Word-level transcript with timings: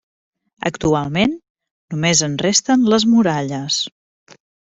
Actualment 0.69 1.35
només 1.95 2.23
en 2.29 2.39
resten 2.45 2.87
les 2.95 3.07
muralles. 3.13 3.81